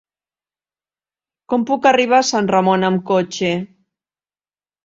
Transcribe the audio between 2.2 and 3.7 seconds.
a Sant Ramon amb cotxe?